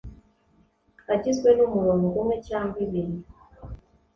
agizwe 1.13 1.49
n’umurongo 1.57 2.05
umwe 2.21 2.35
cyangwa 2.47 2.77
ibiri. 2.85 3.13